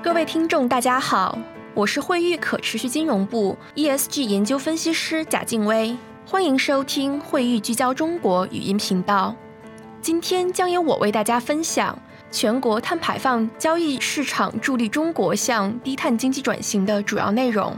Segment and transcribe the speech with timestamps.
[0.00, 1.36] 各位听众，大家好，
[1.74, 9.34] 我是惠誉可持续金融部 ESG 研究分析师贾静薇，欢迎收听惠誉聚焦中国语音频道。
[10.00, 11.98] 今天将由我为大家分享
[12.30, 17.76] 全国碳排放交易市场助力中国向低碳经济转型的主要内容。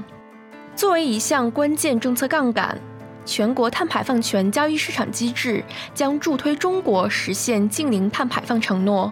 [0.76, 2.78] 作为一项关键政策杠杆，
[3.24, 5.64] 全国碳排放权交易市场机制
[5.94, 9.10] 将助推中国实现净零碳排放承诺。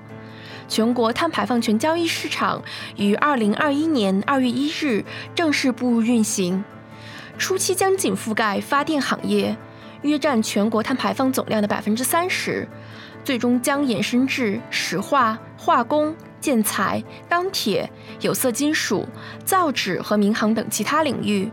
[0.69, 2.63] 全国碳排放权交易市场
[2.97, 5.03] 于二零二一年二月一日
[5.35, 6.63] 正式步入运行，
[7.39, 9.57] 初期将仅覆盖发电行业，
[10.03, 12.69] 约占全国碳排放总量的百分之三十，
[13.25, 17.91] 最终将延伸至石化、化工、建材、钢铁、
[18.21, 19.09] 有色金属、
[19.45, 21.51] 造纸和民航等其他领域。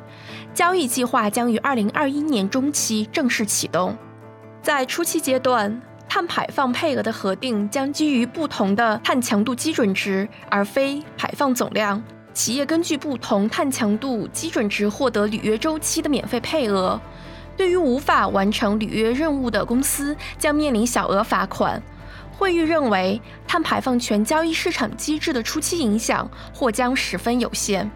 [0.54, 3.98] 交易计划将于二零二一年中期正式启动，
[4.62, 5.82] 在初期阶段。
[6.16, 12.02] 碳排放配额的核定将基于不同的碳强度基准值，而非排放总量。
[12.34, 16.98] 企业根据不同碳强度基准值获得履约周期的免费配额。
[17.58, 21.84] 对于无法完成履约任务的公司，将面临小额罚款。
[22.32, 27.92] 惠誉认为，碳排放权交易市场机制的初期影响或将十分有限。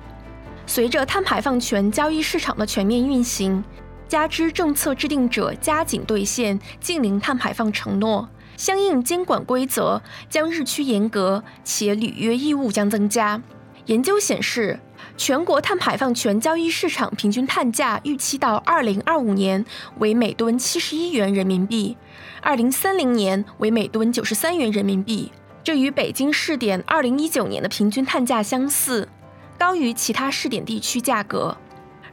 [0.65, 3.63] 随着碳排放权交易市场的全面运行。
[4.09, 13.39] 加之政策制定者加紧兑现近零碳排放承诺，相应监管规则将日趋严格，且履约义务将增加。
[13.85, 14.79] 研究显示，
[15.15, 19.63] 全国碳排放权交易市场平均碳价预期到二零二五年
[19.99, 21.95] 为每吨七十一元人民币，
[22.41, 25.31] 二零三零年为每吨九十三元人民币，
[25.63, 29.07] 这与北京试点二零一九年的平均碳价相似，
[29.59, 31.55] 高于其他试点地区价格。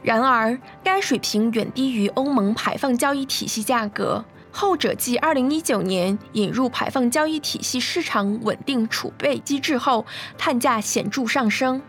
[0.07, 10.05] 然而，该水平远低于欧盟排放交易体系价格，后者继2019年引入排放交易体系市场稳定储备机制后，
[10.37, 11.81] 碳价显著上升。